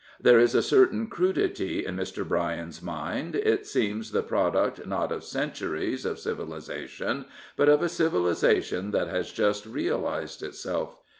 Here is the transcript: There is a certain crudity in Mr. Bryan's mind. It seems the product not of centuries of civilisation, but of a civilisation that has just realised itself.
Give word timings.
There 0.19 0.39
is 0.39 0.55
a 0.55 0.63
certain 0.63 1.05
crudity 1.11 1.85
in 1.85 1.95
Mr. 1.95 2.27
Bryan's 2.27 2.81
mind. 2.81 3.35
It 3.35 3.67
seems 3.67 4.09
the 4.11 4.23
product 4.23 4.87
not 4.87 5.11
of 5.11 5.23
centuries 5.23 6.05
of 6.07 6.17
civilisation, 6.17 7.25
but 7.55 7.69
of 7.69 7.83
a 7.83 7.87
civilisation 7.87 8.89
that 8.93 9.09
has 9.09 9.31
just 9.31 9.67
realised 9.67 10.41
itself. 10.41 10.97